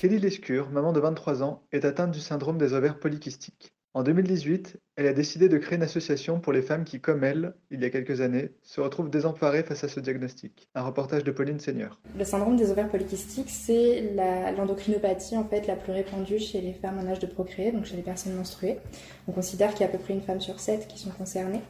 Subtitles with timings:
[0.00, 3.72] Kelly Lescure, maman de 23 ans, est atteinte du syndrome des ovaires polykystiques.
[3.94, 7.56] En 2018, elle a décidé de créer une association pour les femmes qui, comme elle,
[7.72, 10.68] il y a quelques années, se retrouvent désemparées face à ce diagnostic.
[10.76, 12.00] Un reportage de Pauline Seigneur.
[12.16, 14.14] Le syndrome des ovaires polykystiques, c'est
[14.56, 17.96] l'endocrinopathie en fait la plus répandue chez les femmes en âge de procréer, donc chez
[17.96, 18.78] les personnes menstruées.
[19.26, 21.62] On considère qu'il y a à peu près une femme sur sept qui sont concernées.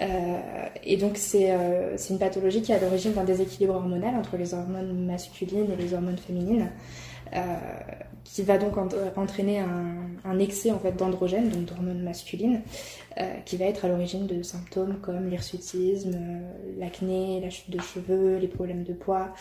[0.00, 4.14] Euh, et donc c'est euh, c'est une pathologie qui est à l'origine d'un déséquilibre hormonal
[4.16, 6.70] entre les hormones masculines et les hormones féminines,
[7.34, 7.38] euh,
[8.24, 12.60] qui va donc en- entraîner un, un excès en fait d'androgènes, donc d'hormones masculines,
[13.46, 16.18] qui va être à l'origine de symptômes comme l'hirsutisme,
[16.78, 19.32] l'acné, la chute de cheveux, les problèmes de poids,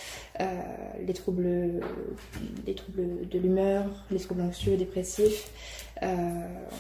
[1.06, 1.82] les troubles,
[2.66, 5.52] les troubles de l'humeur, les troubles anxieux, dépressifs.
[6.04, 6.08] Euh,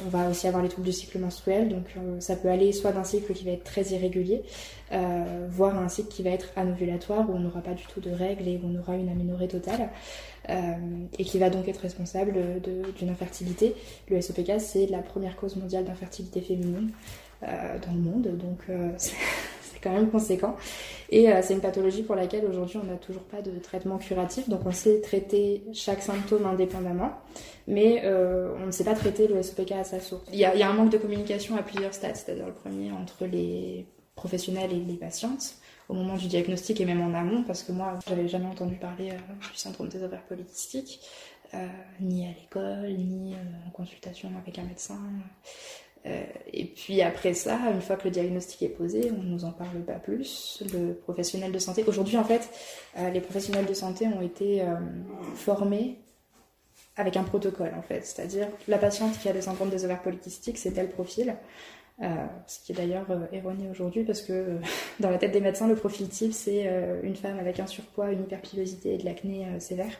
[0.05, 2.91] on va aussi avoir les troubles du cycle menstruel, donc euh, ça peut aller soit
[2.91, 4.43] d'un cycle qui va être très irrégulier,
[4.91, 8.11] euh, voire un cycle qui va être anovulatoire où on n'aura pas du tout de
[8.11, 9.89] règles et où on aura une aménorrhée totale,
[11.17, 12.61] et qui va donc être responsable
[12.95, 13.73] d'une infertilité.
[14.09, 16.91] Le SOPK, c'est la première cause mondiale d'infertilité féminine
[17.41, 18.59] dans le monde, donc
[18.97, 19.15] c'est
[19.75, 20.55] c'est quand même conséquent.
[21.09, 24.49] Et euh, c'est une pathologie pour laquelle aujourd'hui on n'a toujours pas de traitement curatif,
[24.49, 27.11] donc on sait traiter chaque symptôme indépendamment,
[27.67, 30.23] mais euh, on ne sait pas traiter le SOPK à sa source.
[30.31, 33.85] Il y, a, un manque de communication à plusieurs stades, c'est-à-dire le premier entre les
[34.15, 35.55] professionnels et les patientes
[35.89, 39.11] au moment du diagnostic et même en amont, parce que moi j'avais jamais entendu parler
[39.11, 40.99] euh, du syndrome des ovaires polykystiques,
[41.53, 41.67] euh,
[41.99, 43.35] ni à l'école, ni
[43.67, 44.99] en consultation avec un médecin.
[46.53, 49.83] Et puis après ça, une fois que le diagnostic est posé, on nous en parle
[49.83, 50.61] pas plus.
[50.71, 51.83] Le professionnel de santé.
[51.87, 52.47] Aujourd'hui, en fait,
[53.11, 54.63] les professionnels de santé ont été
[55.33, 55.97] formés
[56.97, 58.05] avec un protocole, en fait.
[58.05, 61.35] C'est-à-dire, la patiente qui a le syndrome des ovaires polykystiques, c'est tel profil.
[62.01, 64.57] Euh, ce qui est d'ailleurs euh, erroné aujourd'hui parce que euh,
[64.99, 66.69] dans la tête des médecins, le profil type, c'est
[67.03, 69.91] une femme avec un surpoids, une hyperpilosité et de l'acné sévère.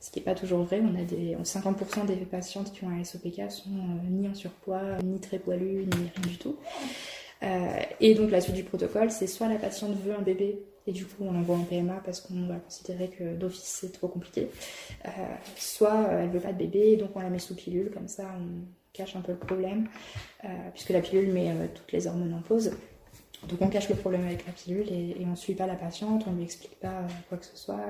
[0.00, 0.80] Ce qui n'est pas toujours vrai.
[0.82, 3.70] On a des, 50% des patientes qui ont un SOPK sont
[4.08, 6.56] ni en surpoids, ni très poilues, ni rien du tout.
[7.46, 10.92] Euh, et donc la suite du protocole, c'est soit la patiente veut un bébé et
[10.92, 14.48] du coup on l'envoie en PMA parce qu'on va considérer que d'office c'est trop compliqué,
[15.04, 15.10] euh,
[15.56, 18.24] soit euh, elle veut pas de bébé donc on la met sous pilule, comme ça
[18.38, 19.88] on cache un peu le problème,
[20.72, 22.70] puisque la pilule met toutes les hormones en pause.
[23.46, 26.24] Donc on cache le problème avec la pilule et, et on suit pas la patiente,
[26.26, 27.84] on lui explique pas quoi que ce soit.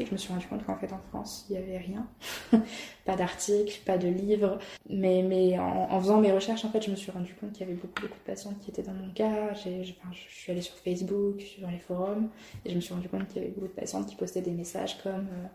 [0.00, 2.06] Et je me suis rendu compte qu'en fait en France il y avait rien,
[3.04, 4.58] pas d'articles, pas de livres.
[4.88, 7.78] Mais, en, faisant mes recherches en fait je me suis rendu compte qu'il y avait
[7.78, 9.54] beaucoup de patientes qui étaient dans mon cas.
[9.54, 9.92] Je
[10.28, 12.28] suis allée sur Facebook, sur les forums
[12.64, 14.52] et je me suis rendu compte qu'il y avait beaucoup de patientes qui postaient des
[14.52, 15.46] messages comme euh,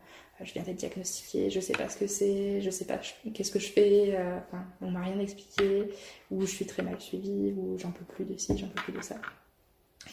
[0.41, 2.99] je viens d'être diagnostiquée, je sais pas ce que c'est, je sais pas
[3.33, 5.89] qu'est-ce que je fais, euh, enfin, on m'a rien expliqué,
[6.31, 8.93] ou je suis très mal suivie, ou j'en peux plus de ci, j'en peux plus
[8.93, 9.15] de ça.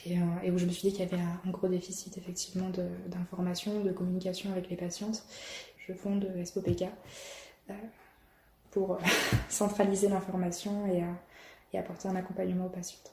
[0.06, 2.70] Et, euh, et où je me suis dit qu'il y avait un, gros déficit effectivement
[3.06, 5.24] d'information, de, communication avec les patientes.
[5.86, 6.84] Je fonde SPOPK
[7.70, 7.74] euh,
[8.70, 8.98] pour euh,
[9.48, 11.12] centraliser l'information et, euh,
[11.72, 13.12] et apporter un accompagnement aux patientes.